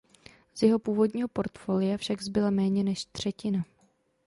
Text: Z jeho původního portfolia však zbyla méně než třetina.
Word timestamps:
Z 0.53 0.61
jeho 0.63 0.79
původního 0.79 1.27
portfolia 1.27 1.97
však 1.97 2.21
zbyla 2.21 2.49
méně 2.49 2.83
než 2.83 3.05
třetina. 3.05 3.65